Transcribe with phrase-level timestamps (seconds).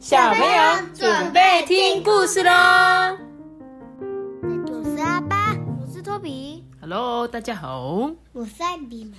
[0.00, 2.50] 小朋友准备听故事喽！
[4.72, 9.18] 我是阿爸，我是托比，Hello，大家好，我是艾比妈。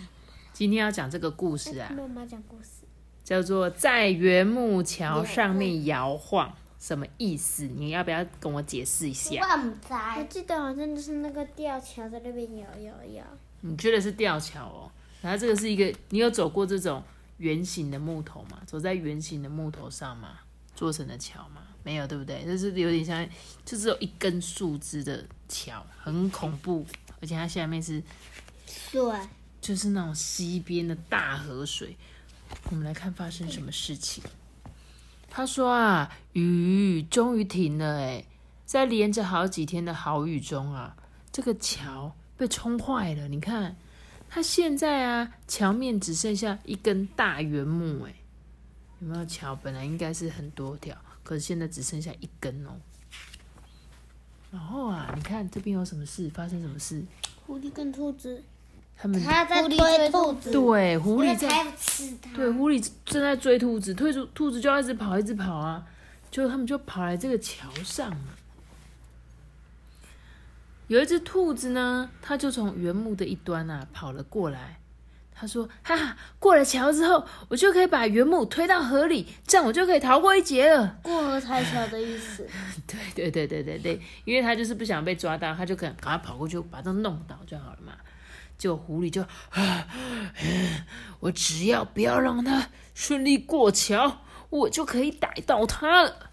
[0.52, 2.88] 今天要讲这个故事啊，妈妈讲故事。
[3.24, 7.66] 叫做在原木桥上面摇晃，什么意思？
[7.66, 9.40] 你要不要跟我解释一下？
[9.40, 13.24] 我我记得好像就是那个吊桥在那边摇摇摇。
[13.60, 14.92] 你觉得是吊桥哦？
[15.22, 17.04] 然后这个是一个，你有走过这种
[17.38, 18.58] 圆形的木头吗？
[18.66, 20.40] 走在圆形的木头上吗？
[20.82, 21.62] 做成的桥吗？
[21.84, 22.44] 没有，对不对？
[22.44, 23.24] 就是有点像，
[23.64, 26.84] 就只有一根树枝的桥，很恐怖，
[27.22, 28.02] 而且它下面是
[28.66, 29.00] 水，
[29.62, 31.96] 就是那种溪边的大河水。
[32.72, 34.24] 我们来看发生什么事情。
[35.30, 38.26] 他说啊，雨终于停了，哎，
[38.66, 40.98] 在连着好几天的好雨中啊，
[41.32, 43.28] 这个桥被冲坏了。
[43.28, 43.76] 你看，
[44.28, 48.16] 它现在啊，桥面只剩下一根大圆木，哎，
[49.02, 49.26] 有没有？
[49.26, 52.72] 桥本来应该是很多条，可是现在只剩下一根哦。
[54.52, 56.30] 然后啊，你看这边有什么事？
[56.30, 57.04] 发生什么事？
[57.48, 58.44] 狐狸跟兔子，
[58.96, 62.36] 他们它在追兔子，对狐狸在吃它。
[62.36, 65.88] 对，狐狸正在追兔子，兔子兔子就要一直跑，一直跑啊，
[66.30, 68.38] 就他们就跑来这个桥上了。
[70.88, 74.81] 有一只兔子呢，它就从原木的一端啊跑了过来。
[75.34, 81.00] 他说：“哈哈，过了桥之后，我就可以把原木推到河里，这样我就可以逃过一劫了。
[81.02, 82.48] 过河拆桥的意思。
[82.86, 87.94] 对对对对对对，因为他就是不想被抓到，他就可能赶快跑过去把它弄倒就好了嘛。
[88.58, 89.88] 结果狐狸就，啊，
[91.20, 94.22] 我只要不要让他顺利过桥，
[94.52, 96.30] 我就可以逮到他了。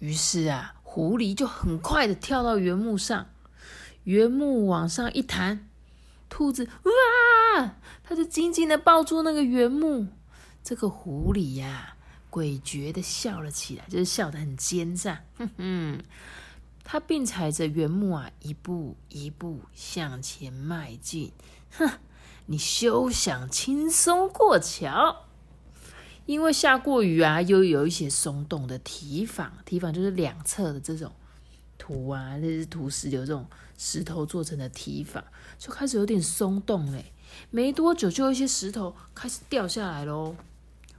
[0.00, 3.28] 于是啊，狐狸就很快的跳到原木上，
[4.02, 5.68] 原木往上一弹，
[6.32, 10.08] 兔子哇，它就紧紧的抱住那个原木。
[10.64, 11.94] 这个狐狸呀、
[12.30, 16.02] 诡谲的笑了起来，就是笑得很奸诈，哼哼。
[16.82, 21.32] 他并踩着原木啊，一步一步向前迈进。
[21.76, 21.98] 哼，
[22.46, 25.26] 你休想轻松过桥！
[26.24, 31.12] 因为下过雨啊，又有一些松动的堤防，堤防就是两侧的这种
[31.82, 33.44] 土啊，那是土石流这种
[33.76, 35.24] 石头做成的堤防，
[35.58, 37.06] 就开始有点松动嘞。
[37.50, 40.36] 没多久，就有一些石头开始掉下来喽。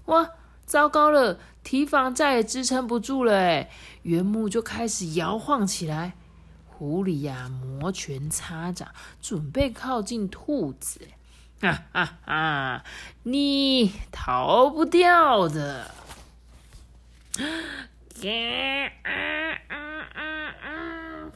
[0.07, 0.29] 哇，
[0.65, 1.39] 糟糕了！
[1.63, 3.65] 堤防再也支撑不住了，
[4.01, 6.15] 原木就开始摇晃起来。
[6.67, 8.89] 狐狸呀、摩拳擦掌，
[9.21, 10.99] 准备靠近兔子。
[11.61, 12.83] 哈哈哈！
[13.23, 15.89] 你逃不掉的。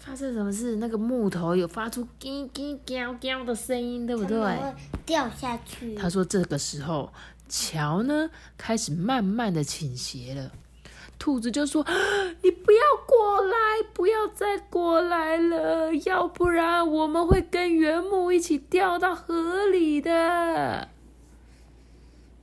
[0.07, 0.77] 发生什么事？
[0.77, 4.57] 那个木头有发出“叽叽叫叫”的声音，对不对？
[5.05, 5.95] 掉下去。
[5.95, 7.11] 他说：“这个时候，
[7.49, 10.49] 桥呢开始慢慢的倾斜了。
[11.19, 11.93] 兔子就说：‘啊
[12.41, 13.57] 你不要过来，
[13.93, 20.87] 不要再过来了，要不然我们会跟原木一起掉到河里的。’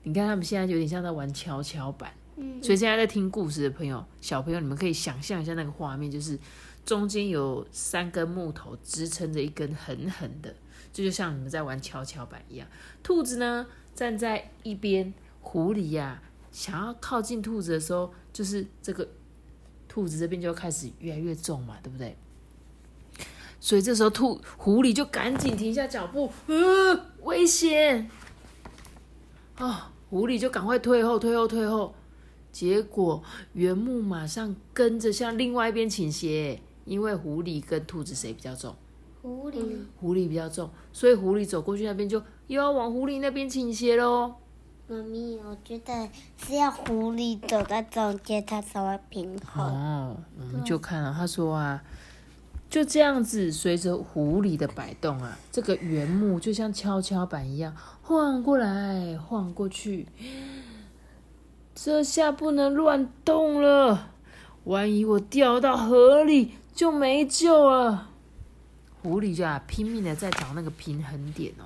[0.04, 2.12] 你看，他们现在有点像在玩跷跷板。
[2.36, 6.38] 嗯，所以现在在听故事的朋友，小朋友，你们可以想象一下那个画面，就是
[6.84, 10.54] 中间有三根木头支撑着一根狠狠的，
[10.92, 12.66] 这就像你们在玩跷跷板一样。
[13.02, 16.22] 兔子呢站在一边，狐狸呀、
[16.52, 19.08] 想要靠近兔子的时候，就是这个
[19.88, 22.16] 兔子这边就开始越来越重嘛，对不对？
[23.60, 28.10] 所以这时候兔狐狸就赶紧停下脚步，呃，危险！
[29.56, 29.74] 哦，
[30.10, 31.94] 狐狸就赶快退后，退后，退后。
[32.52, 33.20] 结果
[33.54, 38.74] 原木马上跟着向另外一边倾斜，因为狐狸跟兔子谁比较重？
[39.22, 39.62] 狐狸。
[40.00, 44.34] 狐狸比较重，所以狐狸走过去那边就又要往狐狸那边倾斜喽。
[44.86, 49.64] 妈咪，我觉得是要狐狸走在中间，它才会平衡。
[49.64, 51.82] 哦，我们就看了，他说啊，
[52.68, 60.06] 就这样子，随着狐狸的摆动啊，这个原木就像跷跷板一样晃过来晃过去。
[61.74, 64.10] 这下不能乱动了，
[64.64, 68.10] 万一我掉到河里就没救了。
[69.02, 71.64] 狐狸就啊拼命的在找那个平衡点哦。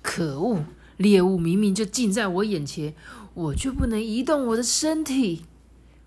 [0.00, 0.64] 可恶，
[0.96, 2.94] 猎物明明就近在我眼前，
[3.34, 5.44] 我却不能移动我的身体。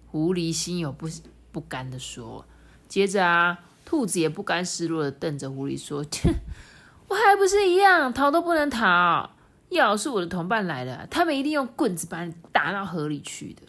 [0.09, 1.09] 狐狸心有不
[1.51, 2.45] 不甘的说。
[2.87, 6.33] 接着啊，兔子也不甘示弱的瞪着狐狸说：“切，
[7.09, 9.31] 我还不是一样，逃都不能逃。
[9.69, 13.63] 要是我的同伴来了，他们一定用棍子把你打到河里去的。”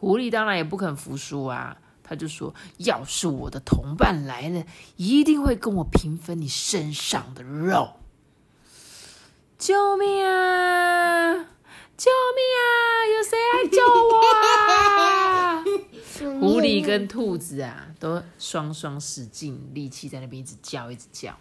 [0.00, 1.76] 狐狸当然也不肯服输啊，
[2.08, 4.64] 他就说：“要是我的同伴来了，
[4.96, 8.00] 一定会跟我平分你身上的肉。”
[9.58, 11.34] 救命啊！
[11.96, 12.70] 救命啊！
[13.16, 15.64] 有谁来救我啊？
[16.40, 21.36] 狐狸跟兔子啊，都双双使尽力气在那边一直叫，一直叫，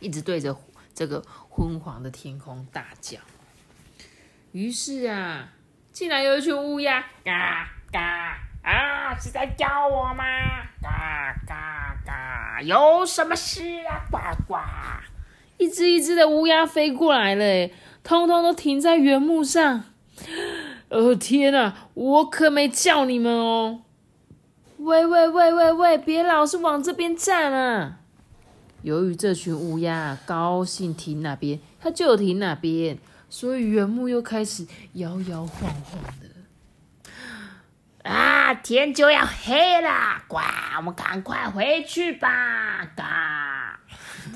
[0.00, 0.56] 一直对着
[0.94, 3.18] 这个昏黄的天空大叫。
[4.52, 5.52] 于是啊，
[5.92, 8.45] 竟然有一群乌鸦，嘎嘎，
[9.18, 10.24] 是在叫我吗？
[10.80, 14.04] 嘎嘎嘎，有什么事啊？
[14.10, 14.56] 呱呱，
[15.58, 17.70] 一只一只的乌鸦飞过来了，
[18.04, 19.84] 通通都停在原木上。
[20.88, 23.80] 哦天哪，我可没叫你们哦！
[24.78, 27.98] 喂喂喂喂喂，别老是往这边站啊！
[28.82, 32.98] 由于这群乌鸦高兴停哪边，它就停哪边，
[33.28, 36.35] 所以原木又开始摇摇晃晃的。
[38.06, 40.38] 啊，天就要黑了，呱，
[40.76, 42.84] 我们赶快回去吧！
[42.94, 43.80] 嘎，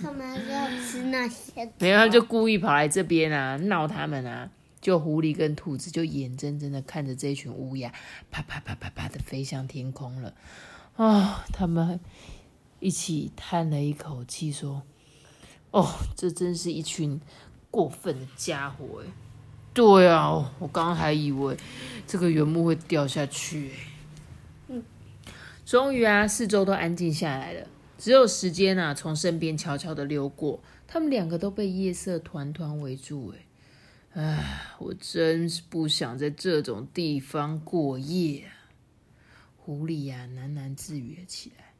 [0.02, 4.50] 他们要吃那些，没有，他就故意跑来这边啊，闹他们啊。
[4.80, 7.92] 就狐狸跟兔子就眼睁睁的看着这群乌鸦
[8.30, 10.34] 啪啪啪啪啪的飞向天空了，
[10.96, 11.44] 啊！
[11.52, 12.00] 他们
[12.78, 14.82] 一起叹了一口气，说
[15.70, 17.20] ：“哦，这真是一群
[17.70, 19.08] 过分的家伙！”哎，
[19.80, 21.56] 对啊，我刚刚还以为
[22.06, 23.70] 这个原木会掉下去。
[24.68, 24.82] 嗯，
[25.64, 27.66] 终于啊，四周都安静下来了，
[27.96, 33.32] 只有时间啊从身边悄悄的溜过，他们两个都被夜色团团围住。
[33.34, 33.46] 哎。
[34.12, 38.44] 唉，我真是不想在这种地方过夜。
[39.56, 41.72] 狐狸呀，喃喃自语了起来。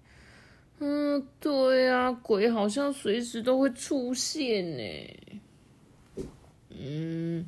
[0.79, 6.25] 嗯，对呀，鬼好像随时都会出现呢。
[6.71, 7.45] 嗯，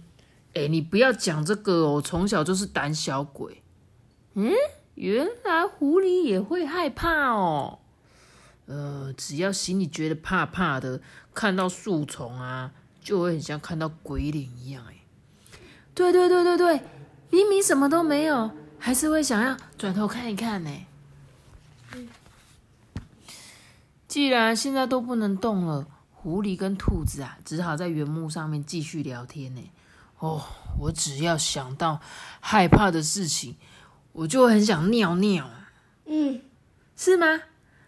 [0.55, 3.63] 哎，你不要讲这个哦，从小就是胆小鬼。
[4.35, 4.53] 嗯，
[4.95, 7.79] 原来狐狸也会害怕哦。
[8.67, 11.01] 呃，只要心里觉得怕怕的，
[11.35, 12.73] 看到树丛啊。
[13.03, 14.95] 就会很像看到鬼脸一样，哎，
[15.93, 16.81] 对对对对对，
[17.31, 20.71] 明明什么都没有，还是会想要转头看一看呢。
[24.07, 29.61] 既然现在都不能动了，狐狸跟兔子啊，只好在原木上面继续聊天呢。
[30.23, 30.41] 哦，
[30.79, 32.01] 我只要想到
[32.39, 33.57] 害怕的事情，
[34.13, 35.51] 我就很想尿尿。
[36.07, 36.43] 嗯，
[36.97, 37.43] 是吗？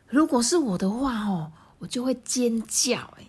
[0.09, 3.29] 如果是我的话，哦，我就会尖叫，哎。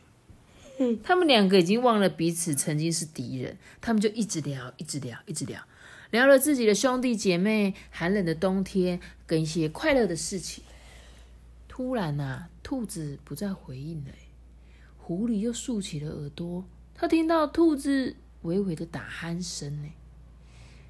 [1.04, 5.62] 他们两个已经忘了彼此曾经是敌人，他们就一直聊，一直聊，一直聊，
[6.10, 10.64] 聊了自己的兄弟姐妹、寒冷的冬天跟一些快乐的事情。
[11.68, 14.12] 突然呐，兔子不再回应了，
[14.98, 16.66] 狐狸又竖起了耳朵，
[16.96, 19.90] 他听到兔子微微的打鼾声呢，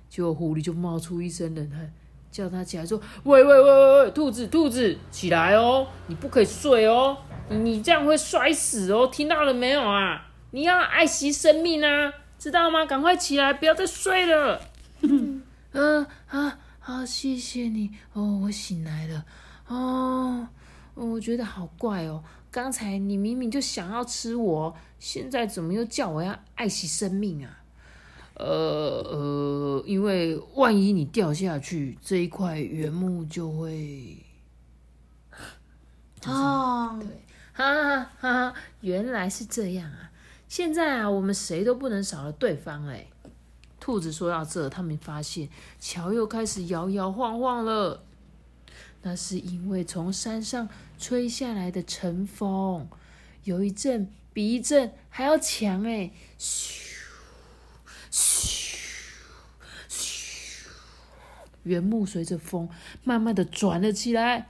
[0.07, 1.91] 结果狐狸就冒出一身冷汗。
[2.31, 5.87] 叫他起来，说：“喂喂喂喂喂，兔子兔子，起来哦！
[6.07, 7.17] 你不可以睡哦，
[7.47, 9.07] 你这样会摔死哦！
[9.07, 10.27] 听到了没有啊？
[10.51, 12.85] 你要爱惜生命啊，知道吗？
[12.85, 14.59] 赶快起来，不要再睡了。
[15.07, 19.23] ”嗯啊好，谢谢你哦，我醒来了
[19.69, 20.49] 哦。
[20.95, 27.61] 我觉得好怪哦，刚才你明明就想要吃我，现在怎么又叫我要爱惜生命啊？
[28.35, 34.17] 呃呃，因为万一你掉下去，这一块原木就会
[36.25, 37.07] 哦，对，
[37.53, 40.11] 哈哈哈，原来是这样啊！
[40.47, 43.07] 现在啊，我们谁都不能少了对方哎。
[43.79, 45.47] 兔子说到这，他们发现
[45.79, 48.03] 桥又开始摇摇晃晃了，
[49.03, 52.87] 那是因为从山上吹下来的晨风，
[53.43, 56.71] 有一阵比一阵还要强哎，咻
[58.11, 58.75] 咻
[59.89, 60.67] 咻，
[61.63, 62.69] 原木随着风
[63.03, 64.49] 慢慢的转了起来。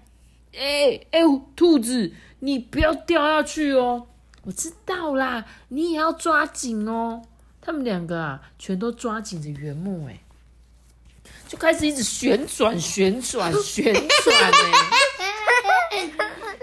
[0.58, 1.20] 哎哎，
[1.56, 4.08] 兔子，你不要掉下去哦！
[4.44, 7.24] 我知道啦，你也要抓紧哦。
[7.62, 10.22] 他们两个啊，全都抓紧着原木，哎，
[11.50, 15.05] 就开始一直旋转、旋转、旋转，哎。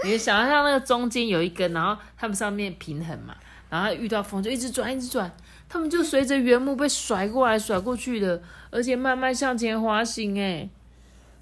[0.04, 3.36] 你想象那个中间有一根，然后他们上面平衡嘛，
[3.70, 5.30] 然后遇到风就一直转、一直转。
[5.68, 10.38] 他们就随着原木被甩过来甩过去的，而且慢慢向前滑行。
[10.38, 10.68] 哎，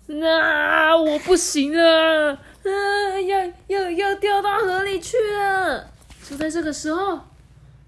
[0.07, 5.90] 那我不行了，啊，要要要掉到河里去了！
[6.23, 7.23] 就在这个时候，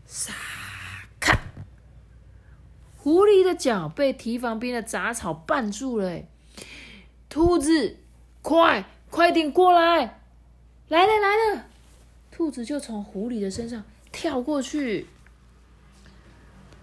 [0.05, 0.33] 撒
[1.21, 1.38] 看，
[2.97, 6.23] 狐狸的脚被堤防边的杂草绊住了。
[7.29, 7.99] 兔子，
[8.43, 10.22] 快快点过来！
[10.92, 11.64] 来了来了！
[12.30, 13.82] 兔子就从狐狸的身上
[14.12, 15.06] 跳过去。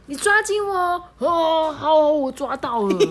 [0.08, 0.76] 你抓紧我
[1.20, 1.72] 哦！
[1.72, 2.98] 好，我抓到了。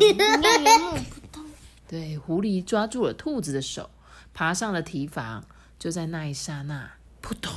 [1.86, 3.88] 对，狐狸抓住了兔子的手，
[4.34, 5.44] 爬上了堤防。
[5.78, 6.90] 就在那一刹那，
[7.20, 7.54] 扑通，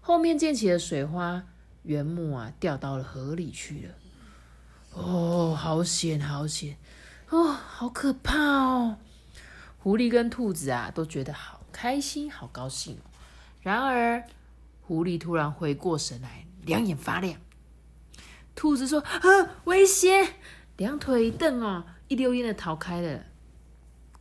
[0.00, 1.44] 后面溅起了水花，
[1.84, 5.00] 原木啊掉到了河里去了。
[5.00, 6.76] 哦，好险，好险，
[7.28, 8.96] 哦，好可怕哦！
[9.78, 12.98] 狐狸跟兔子啊，都觉得好开心，好高兴。
[13.60, 14.22] 然而，
[14.82, 17.40] 狐狸突然回过神来，两眼发亮。
[18.54, 20.34] 兔子说：“啊，危险！”
[20.78, 23.24] 两腿一蹬哦，一溜烟的逃开了。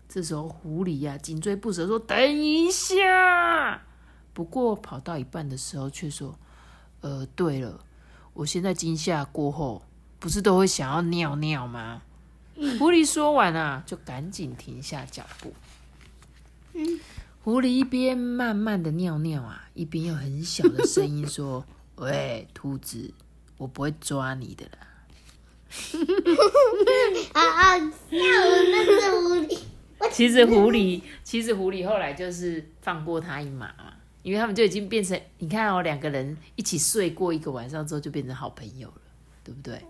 [0.09, 3.83] 这时候，狐狸呀，紧追不舍，说：“等一下！”
[4.33, 6.35] 不过，跑到一半的时候，却说
[7.01, 7.79] ：“呃，对了，
[8.33, 9.83] 我现在惊吓过后。”
[10.23, 12.01] 不是都会想要尿尿吗？
[12.55, 15.53] 狐狸说完啊，就赶紧停下脚步。
[17.43, 21.65] 狐狸一边慢慢的尿尿啊，一边用很小的声音说
[21.97, 23.13] ：“喂，兔子，
[23.57, 24.87] 我不会抓你的啦。
[27.33, 27.79] ”啊啊！
[27.79, 29.59] 笑那是狐狸。
[30.09, 39.01] 其实狐狸，其实狐狸后来就是放过他一马嘛，因为他们就已经变成，你看哦，两个人一起睡过一个晚上之后，就变成好朋友了，
[39.43, 39.81] 对不对？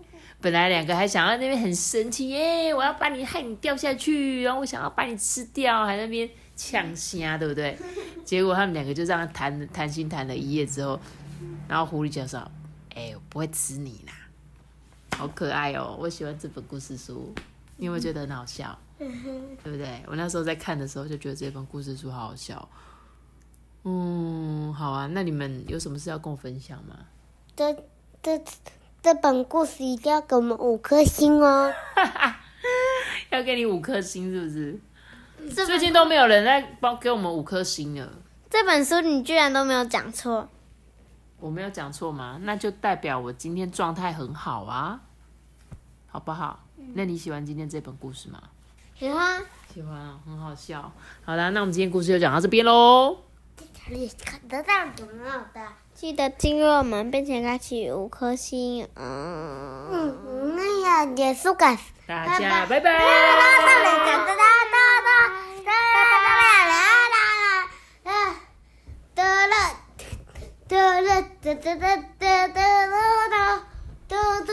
[0.44, 7.78] 本来两个还想要那边很生气耶，我要把你害你掉下去，然后我想要把你吃掉，还那边呛虾，对不对？
[8.26, 11.00] 结果他们两个就这样谈谈心谈了一夜之后，
[11.66, 12.46] 然后狐狸就说
[12.94, 14.12] ：“哎，我不会吃你啦，
[15.16, 17.32] 好可爱哦，我喜欢这本故事书，
[17.78, 18.78] 你有没有觉得很好笑？
[18.98, 20.02] 对不对？
[20.06, 22.68] 我那时候在看的时候就觉得这本故事书好好笑。
[23.84, 26.98] 嗯，好啊，那你们有什么事要跟我分享吗？
[27.56, 27.74] 这
[28.22, 28.38] 这。
[29.04, 31.70] 这本故事一定要给我们五颗星哦！
[33.28, 35.66] 要给你五颗星是不是？
[35.66, 38.10] 最近都没有人在帮给我们五颗星了。
[38.48, 40.48] 这本书你居然都没有讲错，
[41.38, 42.38] 我没有讲错吗？
[42.44, 45.02] 那就代表我今天状态很好啊，
[46.06, 46.64] 好不好？
[46.94, 48.42] 那你喜欢今天这本故事吗？
[48.98, 49.42] 喜欢，
[49.74, 50.90] 喜欢啊，很好笑。
[51.26, 53.18] 好啦，那我们今天故事就讲到这边喽。
[54.24, 55.60] 看得到有没有的？
[55.94, 58.88] 记得订阅我们，并且开启五颗星。
[58.96, 62.98] 嗯嗯，那要，结束感，大家拜拜。
[69.14, 69.54] 得了，
[70.66, 72.64] 得了，得得得得得。